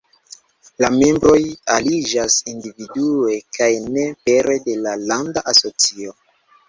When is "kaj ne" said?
3.59-4.07